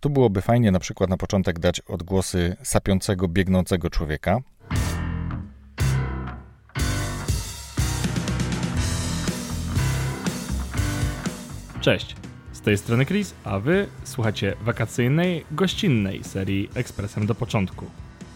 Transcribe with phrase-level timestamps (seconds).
[0.00, 4.40] Tu byłoby fajnie na przykład na początek dać odgłosy sapiącego, biegnącego człowieka.
[11.80, 12.16] Cześć,
[12.52, 17.86] z tej strony Chris, a wy słuchacie wakacyjnej, gościnnej serii Ekspresem do początku,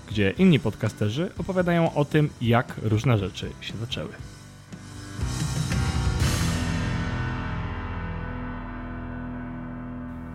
[0.09, 4.32] gdzie inni podcasterzy opowiadają o tym, jak różne rzeczy się zaczęły.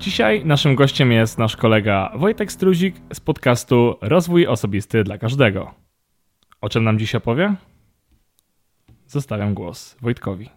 [0.07, 5.73] Dzisiaj naszym gościem jest nasz kolega Wojtek Struzik z podcastu Rozwój Osobisty dla Każdego.
[6.61, 7.55] O czym nam dziś opowie?
[9.07, 10.49] Zostawiam głos Wojtkowi.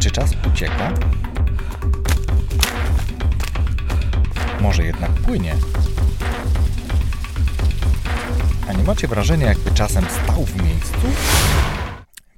[0.00, 0.92] Czy czas ucieka?
[4.60, 5.54] Może jednak płynie?
[8.68, 11.06] A nie macie wrażenia, jakby czasem stał w miejscu?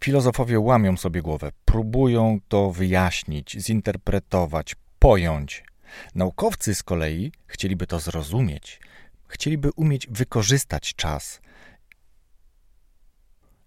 [0.03, 5.65] Filozofowie łamią sobie głowę, próbują to wyjaśnić, zinterpretować, pojąć.
[6.15, 8.81] Naukowcy z kolei chcieliby to zrozumieć,
[9.27, 11.41] chcieliby umieć wykorzystać czas.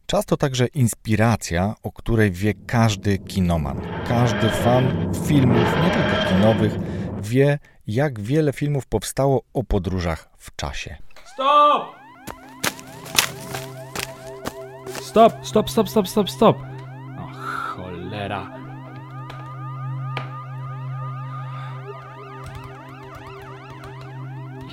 [0.05, 6.73] Czas to także inspiracja, o której wie każdy kinoman, każdy fan filmów, nie tylko kinowych,
[7.21, 10.97] wie, jak wiele filmów powstało o podróżach w czasie.
[11.33, 12.04] Stop!
[15.15, 16.57] Stop, stop, stop, stop, stop, stop.
[17.19, 18.49] O cholera.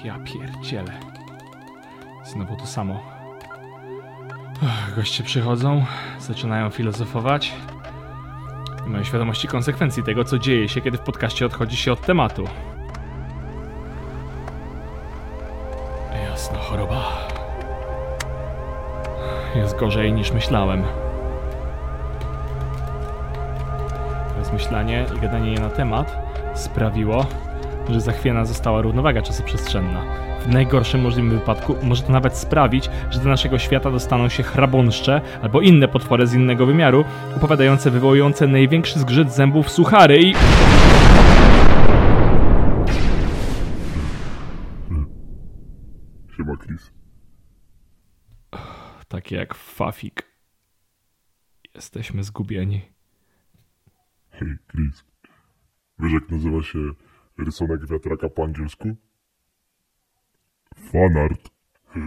[0.04, 0.92] Ja pierdzielę.
[2.24, 3.00] Znowu to samo.
[4.96, 5.84] Goście przychodzą,
[6.20, 7.52] zaczynają filozofować
[8.86, 12.44] i mają świadomości konsekwencji tego, co dzieje się, kiedy w podcaście odchodzi się od tematu.
[16.30, 17.11] Jasna choroba.
[19.56, 20.82] Jest gorzej niż myślałem.
[24.38, 26.16] Rozmyślanie i gadanie nie na temat
[26.54, 27.26] sprawiło,
[27.90, 30.02] że zachwiana została równowaga czasoprzestrzenna.
[30.40, 35.20] W najgorszym możliwym wypadku może to nawet sprawić, że do naszego świata dostaną się chrabąszcze
[35.42, 37.04] albo inne potwory z innego wymiaru,
[37.36, 40.34] opowiadające, wywołujące największy zgrzyt zębów suchary i...
[46.36, 47.01] Siema Chris.
[49.12, 50.22] Takie jak Fafik.
[51.74, 52.82] Jesteśmy zgubieni.
[54.30, 55.04] Hej Chris.
[55.98, 56.78] Wiesz jak nazywa się
[57.38, 58.96] rysunek wiatraka po angielsku?
[60.76, 61.50] Fanart.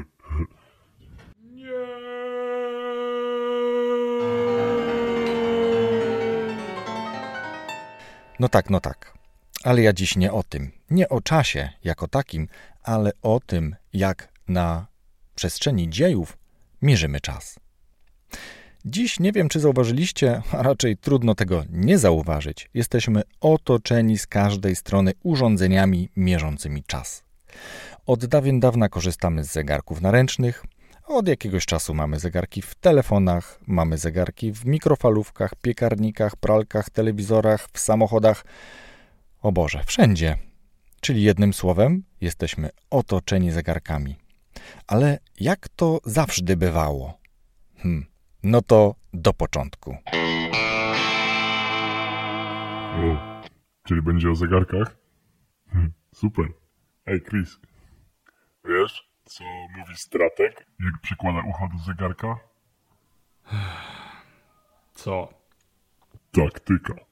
[8.40, 9.18] No tak, no tak.
[9.64, 10.72] Ale ja dziś nie o tym.
[10.90, 12.48] Nie o czasie jako takim,
[12.84, 14.88] ale o tym, jak na
[15.36, 16.38] przestrzeni dziejów
[16.86, 17.60] mierzymy czas.
[18.86, 22.70] Dziś nie wiem, czy zauważyliście, a raczej trudno tego nie zauważyć.
[22.74, 27.24] Jesteśmy otoczeni z każdej strony urządzeniami mierzącymi czas.
[28.06, 30.66] Od dawien dawna korzystamy z zegarków naręcznych.
[31.08, 37.80] Od jakiegoś czasu mamy zegarki w telefonach, mamy zegarki w mikrofalówkach, piekarnikach, pralkach, telewizorach, w
[37.80, 38.46] samochodach.
[39.42, 40.38] O Boże, wszędzie.
[41.02, 44.25] Czyli jednym słowem, jesteśmy otoczeni zegarkami.
[44.88, 47.20] Ale jak to zawsze bywało?
[47.78, 48.06] Hm,
[48.44, 49.98] no to do początku.
[52.96, 53.18] O,
[53.88, 54.98] czyli będzie o zegarkach?
[56.14, 56.46] Super.
[57.06, 57.60] Ej Chris.
[58.66, 59.44] Wiesz, co
[59.78, 62.38] mówi strateg, jak przykłada ucho do zegarka?
[64.96, 65.34] Co?
[66.32, 66.94] Taktyka.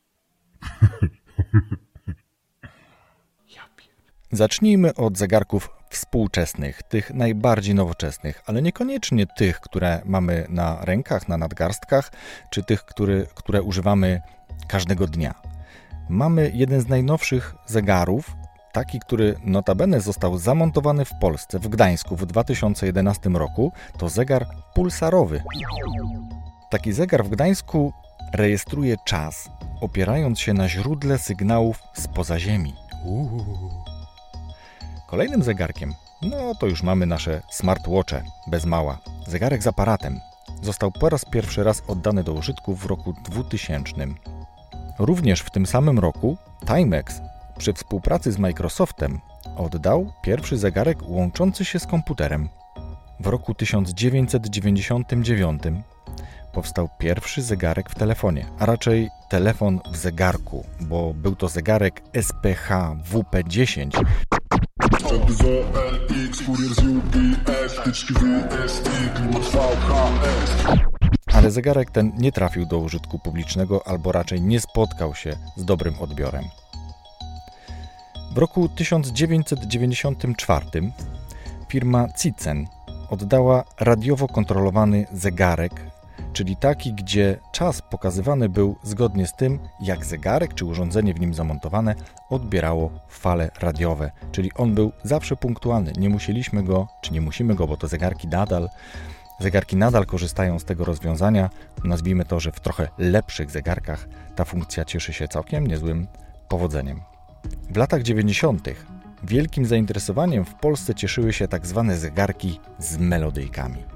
[3.56, 3.96] Ja pier...
[4.32, 11.38] Zacznijmy od zegarków współczesnych, tych najbardziej nowoczesnych, ale niekoniecznie tych, które mamy na rękach, na
[11.38, 12.12] nadgarstkach,
[12.50, 14.22] czy tych, które, które używamy
[14.68, 15.34] każdego dnia.
[16.10, 18.36] Mamy jeden z najnowszych zegarów,
[18.74, 23.72] taki, który notabene został zamontowany w Polsce, w Gdańsku w 2011 roku.
[23.98, 25.44] To zegar pulsarowy.
[26.70, 27.94] Taki zegar w Gdańsku
[28.34, 29.50] rejestruje czas,
[29.82, 32.74] opierając się na źródle sygnałów spoza Ziemi.
[33.06, 33.93] Uuu.
[35.14, 38.98] Kolejnym zegarkiem, no to już mamy nasze smartwatche, bez mała.
[39.28, 40.20] Zegarek z aparatem.
[40.62, 43.94] Został po raz pierwszy raz oddany do użytku w roku 2000.
[45.00, 46.38] Również w tym samym roku
[46.68, 47.22] Timex
[47.58, 49.20] przy współpracy z Microsoftem
[49.58, 52.50] oddał pierwszy zegarek łączący się z komputerem.
[53.20, 55.64] W roku 1999
[56.54, 62.70] powstał pierwszy zegarek w telefonie, a raczej telefon w zegarku, bo był to zegarek SPH
[63.12, 64.06] WP10,
[66.46, 70.66] Kurier z UPS, klimat VHS.
[71.34, 76.00] ale zegarek ten nie trafił do użytku publicznego albo raczej nie spotkał się z dobrym
[76.00, 76.44] odbiorem.
[78.36, 80.66] W roku 1994
[81.70, 82.68] firma Cicen
[83.10, 85.93] oddała radiowo kontrolowany zegarek,
[86.34, 91.34] czyli taki, gdzie czas pokazywany był zgodnie z tym, jak zegarek czy urządzenie w nim
[91.34, 91.96] zamontowane
[92.30, 95.94] odbierało fale radiowe, czyli on był zawsze punktualny.
[95.98, 98.70] Nie musieliśmy go, czy nie musimy go, bo to zegarki nadal
[99.40, 101.50] Zegarki nadal korzystają z tego rozwiązania.
[101.84, 106.08] Nazwijmy to, że w trochę lepszych zegarkach ta funkcja cieszy się całkiem niezłym
[106.48, 107.02] powodzeniem.
[107.70, 108.70] W latach 90.
[109.24, 113.93] wielkim zainteresowaniem w Polsce cieszyły się tak zwane zegarki z melodyjkami.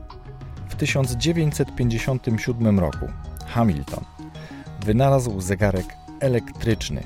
[0.69, 3.07] W 1957 roku
[3.47, 4.03] Hamilton
[4.85, 5.85] wynalazł zegarek
[6.19, 7.03] elektryczny.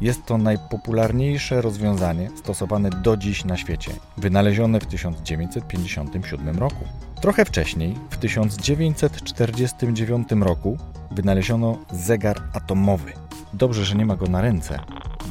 [0.00, 6.84] Jest to najpopularniejsze rozwiązanie stosowane do dziś na świecie, wynalezione w 1957 roku.
[7.20, 10.78] Trochę wcześniej, w 1949 roku,
[11.10, 13.12] wynaleziono zegar atomowy.
[13.52, 14.78] Dobrze, że nie ma go na ręce,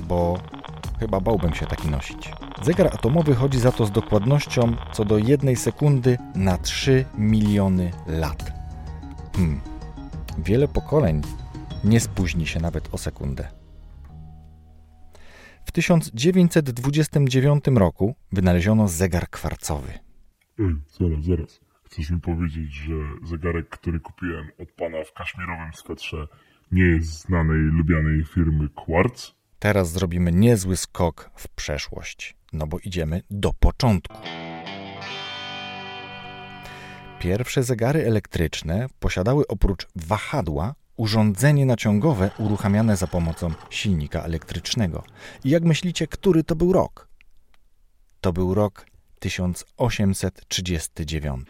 [0.08, 0.38] bo
[1.00, 2.32] chyba bałbym się taki nosić.
[2.62, 8.52] Zegar atomowy chodzi za to z dokładnością co do jednej sekundy na 3 miliony lat.
[9.36, 9.62] Hmm,
[10.38, 11.22] wiele pokoleń
[11.84, 13.48] nie spóźni się nawet o sekundę.
[15.66, 19.92] W 1929 roku wynaleziono zegar kwarcowy.
[20.60, 21.60] Ej, zaraz, zaraz.
[21.84, 26.28] Chcesz mi powiedzieć, że zegarek, który kupiłem od pana w kaszmirowym swetrze
[26.72, 29.38] nie jest znanej, lubianej firmy Quartz?
[29.60, 34.18] Teraz zrobimy niezły skok w przeszłość, no bo idziemy do początku.
[37.20, 45.04] Pierwsze zegary elektryczne posiadały oprócz wahadła urządzenie naciągowe uruchamiane za pomocą silnika elektrycznego.
[45.44, 47.08] I jak myślicie, który to był rok?
[48.22, 48.86] To był rok
[49.20, 51.48] 1839.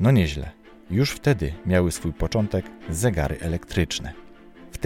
[0.00, 0.50] No nieźle.
[0.90, 4.25] Już wtedy miały swój początek zegary elektryczne.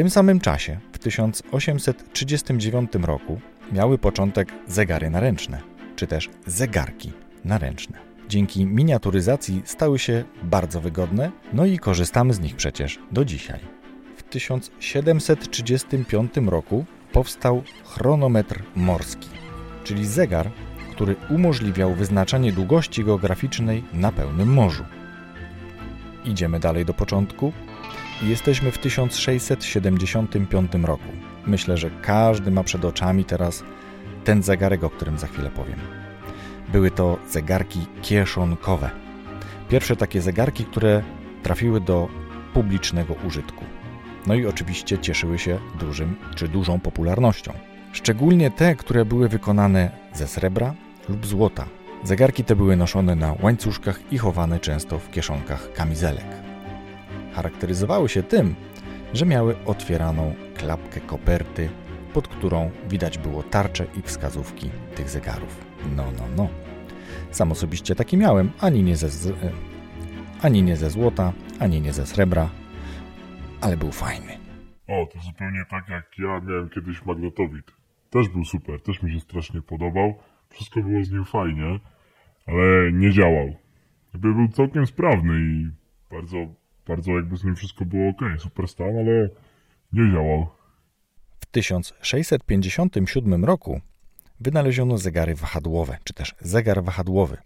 [0.01, 3.41] Tym samym czasie, w 1839 roku,
[3.73, 5.61] miały początek zegary naręczne,
[5.97, 7.13] czy też zegarki
[7.45, 7.99] naręczne.
[8.29, 13.61] Dzięki miniaturyzacji stały się bardzo wygodne, no i korzystamy z nich przecież do dzisiaj.
[14.17, 19.29] W 1735 roku powstał chronometr morski,
[19.85, 20.51] czyli zegar,
[20.93, 24.85] który umożliwiał wyznaczanie długości geograficznej na pełnym morzu.
[26.25, 27.53] Idziemy dalej do początku
[28.23, 31.09] jesteśmy w 1675 roku.
[31.47, 33.65] Myślę, że każdy ma przed oczami teraz
[34.25, 35.79] ten zegarek, o którym za chwilę powiem.
[36.73, 38.91] Były to zegarki kieszonkowe.
[39.69, 41.03] Pierwsze takie zegarki, które
[41.43, 42.09] trafiły do
[42.55, 43.65] publicznego użytku.
[44.27, 47.53] No i oczywiście cieszyły się dużym czy dużą popularnością.
[47.93, 50.75] Szczególnie te, które były wykonane ze srebra
[51.09, 51.67] lub złota,
[52.05, 56.50] Zegarki te były noszone na łańcuszkach i chowane często w kieszonkach kamizelek.
[57.33, 58.55] Charakteryzowały się tym,
[59.15, 61.69] że miały otwieraną klapkę koperty,
[62.15, 65.65] pod którą widać było tarcze i wskazówki tych zegarów.
[65.97, 66.49] No, no, no.
[67.31, 69.27] Sam osobiście taki miałem, ani nie ze, z...
[69.27, 69.35] E,
[70.43, 72.51] ani nie ze złota, ani nie ze srebra,
[73.61, 74.39] ale był fajny.
[74.89, 77.73] O, to zupełnie tak jak ja miałem kiedyś magnetowid.
[78.11, 80.15] Też był super, też mi się strasznie podobał.
[80.49, 81.79] Wszystko było z nim fajnie,
[82.47, 83.55] ale nie działał.
[84.15, 85.71] Jakby był całkiem sprawny i
[86.11, 86.37] bardzo,
[86.87, 89.29] bardzo jakby z nim wszystko było ok, super stan, ale
[89.93, 90.47] nie działał.
[91.41, 93.81] W 1657 roku
[94.41, 97.37] wynaleziono zegary wahadłowe, czy też zegar wahadłowy.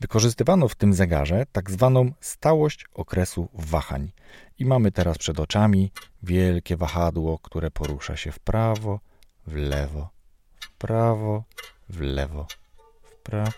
[0.00, 4.12] Wykorzystywano w tym zegarze tak zwaną stałość okresu wahań.
[4.58, 9.00] I mamy teraz przed oczami wielkie wahadło, które porusza się w prawo,
[9.46, 10.08] w lewo,
[10.60, 11.44] w prawo,
[11.88, 12.46] w lewo,
[13.02, 13.52] w prawo.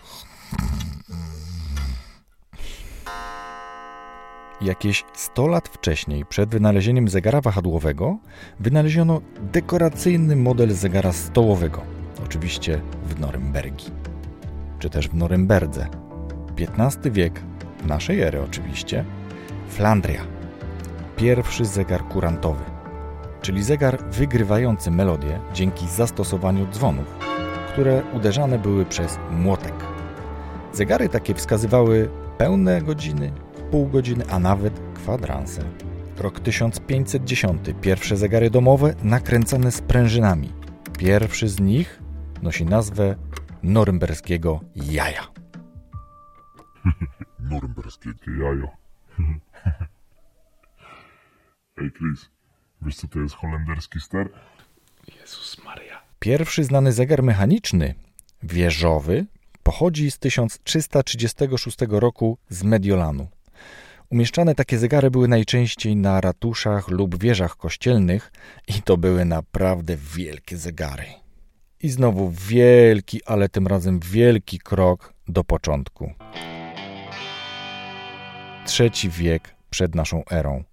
[4.61, 8.17] Jakieś 100 lat wcześniej, przed wynalezieniem zegara wahadłowego,
[8.59, 9.21] wynaleziono
[9.53, 11.81] dekoracyjny model zegara stołowego,
[12.25, 13.91] oczywiście w Norymbergi,
[14.79, 15.87] czy też w Norymberdze.
[16.77, 17.41] XV wiek,
[17.85, 19.05] naszej ery oczywiście,
[19.69, 20.21] Flandria.
[21.15, 22.63] Pierwszy zegar kurantowy,
[23.41, 27.29] czyli zegar wygrywający melodię dzięki zastosowaniu dzwonów
[27.79, 29.73] które uderzane były przez młotek.
[30.73, 33.31] Zegary takie wskazywały pełne godziny,
[33.71, 35.61] pół godziny, a nawet kwadranse.
[36.17, 37.61] Rok 1510.
[37.81, 40.53] Pierwsze zegary domowe nakręcane sprężynami.
[40.97, 41.99] Pierwszy z nich
[42.41, 43.15] nosi nazwę
[43.63, 45.27] norymberskiego jaja.
[47.51, 48.09] Norymberskie
[48.39, 48.67] jajo.
[51.81, 52.29] Ej, Chris,
[52.81, 54.29] wiesz co to jest holenderski ster?
[55.21, 56.01] Jezus Maria.
[56.19, 57.95] Pierwszy znany zegar mechaniczny,
[58.43, 59.25] wieżowy,
[59.63, 63.27] pochodzi z 1336 roku z Mediolanu.
[64.11, 68.31] Umieszczane takie zegary były najczęściej na ratuszach lub wieżach kościelnych
[68.67, 71.05] i to były naprawdę wielkie zegary.
[71.79, 76.11] I znowu wielki, ale tym razem wielki krok do początku.
[78.65, 80.63] Trzeci wiek przed naszą erą.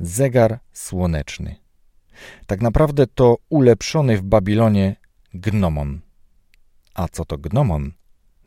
[0.00, 1.56] Zegar słoneczny.
[2.46, 4.96] Tak naprawdę to ulepszony w Babilonie
[5.34, 6.00] gnomon.
[6.94, 7.92] A co to gnomon?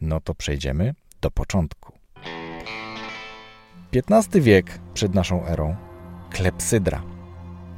[0.01, 2.02] No to przejdziemy do początku.
[3.95, 5.75] XV wiek przed naszą erą.
[6.29, 7.01] Klepsydra.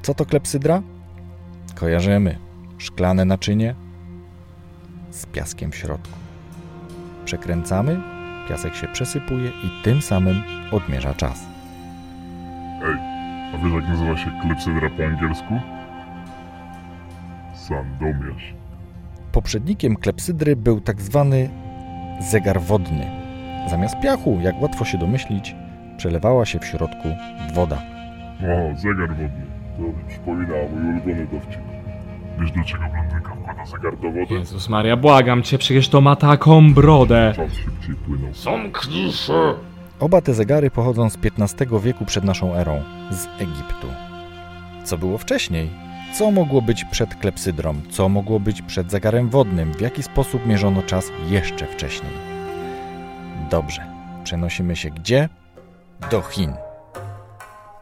[0.01, 0.81] Co to klepsydra?
[1.75, 2.37] Kojarzymy.
[2.77, 3.75] Szklane naczynie
[5.11, 6.13] z piaskiem w środku.
[7.25, 8.01] Przekręcamy,
[8.49, 11.45] piasek się przesypuje i tym samym odmierza czas.
[12.83, 12.95] Ej,
[13.53, 15.53] a wiesz jak nazywa się klepsydra po angielsku?
[17.55, 18.53] Sandomierz.
[19.31, 21.49] Poprzednikiem klepsydry był tak zwany
[22.19, 23.11] zegar wodny.
[23.69, 25.55] Zamiast piachu, jak łatwo się domyślić,
[25.97, 27.07] przelewała się w środku
[27.53, 27.77] woda.
[28.41, 29.45] O, zegar wodny.
[29.77, 31.59] To mi przypomina mój ulubiony dowcip.
[32.39, 34.33] Wiesz dlaczego blondynka wkłada zegar do wody?
[34.39, 37.33] Jezus Maria, błagam cię, przecież to ma taką brodę.
[37.35, 38.33] Czas szybciej płynął.
[38.33, 39.53] Zamknij się!
[39.99, 43.87] Oba te zegary pochodzą z XV wieku przed naszą erą, z Egiptu.
[44.83, 45.69] Co było wcześniej?
[46.13, 47.75] Co mogło być przed klepsydrą?
[47.89, 49.73] Co mogło być przed zegarem wodnym?
[49.73, 52.11] W jaki sposób mierzono czas jeszcze wcześniej?
[53.49, 53.85] Dobrze,
[54.23, 55.29] przenosimy się gdzie?
[56.11, 56.53] Do Chin.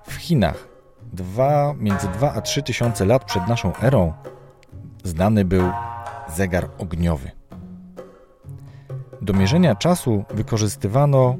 [0.07, 0.67] W Chinach,
[1.13, 4.13] dwa, między 2 a 3 tysiące lat przed naszą erą,
[5.03, 5.71] znany był
[6.35, 7.31] zegar ogniowy.
[9.21, 11.35] Do mierzenia czasu wykorzystywano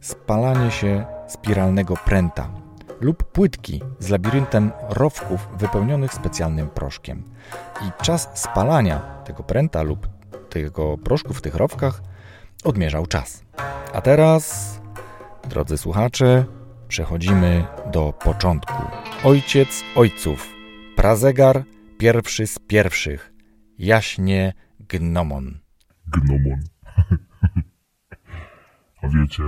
[0.00, 2.48] spalanie się spiralnego pręta
[3.00, 7.22] lub płytki z labiryntem rowków wypełnionych specjalnym proszkiem.
[7.88, 10.08] I czas spalania tego pręta lub
[10.48, 12.02] tego proszku w tych rowkach
[12.64, 13.42] odmierzał czas.
[13.92, 14.79] A teraz,
[15.50, 16.44] drodzy słuchacze,
[16.88, 18.82] przechodzimy do początku.
[19.24, 20.54] Ojciec ojców,
[20.96, 21.64] prazegar
[21.98, 23.32] pierwszy z pierwszych,
[23.78, 25.58] jaśnie gnomon.
[26.06, 26.60] Gnomon.
[29.02, 29.42] A wiecie,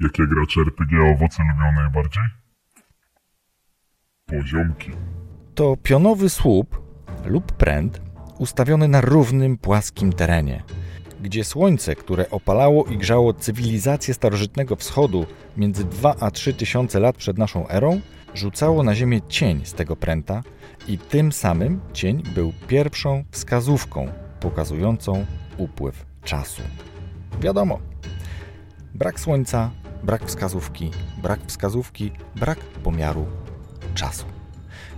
[0.00, 2.22] jakie gracze RPG owoce lubią najbardziej?
[4.26, 4.90] Poziomki.
[5.54, 6.80] To pionowy słup
[7.24, 8.00] lub pręt
[8.38, 10.62] ustawiony na równym, płaskim terenie,
[11.22, 17.16] gdzie słońce, które opalało i grzało cywilizację starożytnego wschodu między 2 a 3 tysiące lat
[17.16, 18.00] przed naszą erą,
[18.34, 20.42] rzucało na ziemię cień z tego pręta
[20.88, 24.08] i tym samym cień był pierwszą wskazówką
[24.40, 25.26] pokazującą
[25.58, 26.62] upływ czasu.
[27.40, 27.78] Wiadomo,
[28.94, 29.70] brak słońca,
[30.02, 30.90] brak wskazówki,
[31.22, 33.26] brak wskazówki, brak pomiaru
[33.94, 34.39] czasu.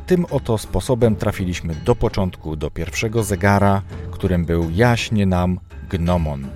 [0.06, 5.58] Tym oto sposobem trafiliśmy do początku, do pierwszego zegara, którym był jaśnie nam
[5.90, 6.46] gnomon.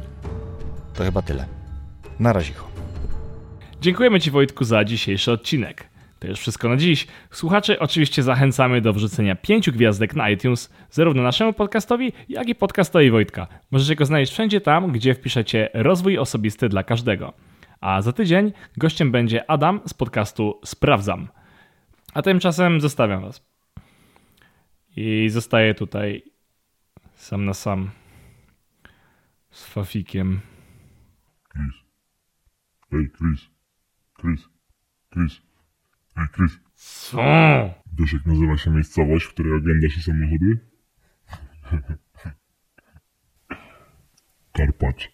[0.94, 1.46] To chyba tyle.
[2.20, 2.52] Na razie.
[3.80, 5.88] Dziękujemy Ci Wojtku za dzisiejszy odcinek.
[6.18, 7.06] To już wszystko na dziś.
[7.30, 13.10] Słuchaczy oczywiście zachęcamy do wrzucenia pięciu gwiazdek na iTunes, zarówno naszemu podcastowi, jak i podcastowi
[13.10, 13.46] Wojtka.
[13.70, 17.32] Możecie go znaleźć wszędzie tam, gdzie wpiszecie rozwój osobisty dla każdego.
[17.80, 21.28] A za tydzień gościem będzie Adam z podcastu Sprawdzam.
[22.16, 23.46] A tymczasem zostawiam Was.
[24.96, 26.22] I zostaję tutaj
[27.14, 27.90] sam na sam
[29.50, 30.40] z Fafikiem.
[31.52, 31.74] Chris.
[32.92, 33.50] Ej, Chris.
[34.20, 34.48] Chris.
[35.12, 35.42] Chris.
[36.16, 36.58] Ej, Chris.
[36.74, 37.20] Co?
[37.98, 40.58] Wiesz jak nazywa się miejscowość, w której ogląda się samochody?
[44.52, 45.12] Karpacz.